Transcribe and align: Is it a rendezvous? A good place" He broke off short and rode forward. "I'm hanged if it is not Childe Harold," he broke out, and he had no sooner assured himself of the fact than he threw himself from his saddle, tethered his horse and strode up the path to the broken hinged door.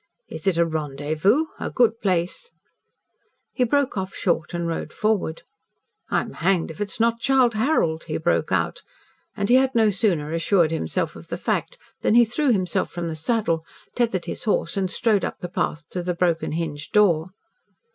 Is 0.29 0.47
it 0.47 0.57
a 0.57 0.65
rendezvous? 0.65 1.45
A 1.59 1.69
good 1.69 1.99
place" 2.01 2.49
He 3.53 3.63
broke 3.63 3.95
off 3.99 4.15
short 4.15 4.51
and 4.51 4.67
rode 4.67 4.91
forward. 4.91 5.43
"I'm 6.09 6.31
hanged 6.33 6.71
if 6.71 6.81
it 6.81 6.89
is 6.89 6.99
not 6.99 7.19
Childe 7.19 7.53
Harold," 7.53 8.05
he 8.05 8.17
broke 8.17 8.51
out, 8.51 8.81
and 9.37 9.47
he 9.47 9.57
had 9.57 9.75
no 9.75 9.91
sooner 9.91 10.33
assured 10.33 10.71
himself 10.71 11.15
of 11.15 11.27
the 11.27 11.37
fact 11.37 11.77
than 12.01 12.15
he 12.15 12.25
threw 12.25 12.51
himself 12.51 12.89
from 12.89 13.09
his 13.09 13.19
saddle, 13.19 13.63
tethered 13.95 14.25
his 14.25 14.45
horse 14.45 14.75
and 14.75 14.89
strode 14.89 15.23
up 15.23 15.37
the 15.39 15.47
path 15.49 15.87
to 15.89 16.01
the 16.01 16.15
broken 16.15 16.53
hinged 16.53 16.93
door. 16.93 17.29